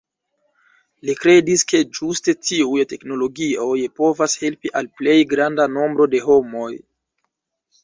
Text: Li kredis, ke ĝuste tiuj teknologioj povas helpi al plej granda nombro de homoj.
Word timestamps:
Li 1.09 1.13
kredis, 1.19 1.63
ke 1.71 1.81
ĝuste 1.97 2.35
tiuj 2.47 2.87
teknologioj 2.95 3.77
povas 4.01 4.39
helpi 4.47 4.75
al 4.83 4.91
plej 5.01 5.21
granda 5.37 5.71
nombro 5.77 6.11
de 6.17 6.25
homoj. 6.27 6.69